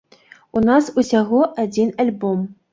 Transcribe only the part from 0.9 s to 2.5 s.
усяго адзін альбом.